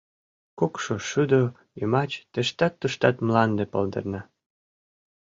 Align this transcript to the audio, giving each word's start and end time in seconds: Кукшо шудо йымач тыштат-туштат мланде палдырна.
Кукшо 0.57 0.93
шудо 1.09 1.41
йымач 1.79 2.11
тыштат-туштат 2.33 3.15
мланде 3.25 3.65
палдырна. 3.73 4.21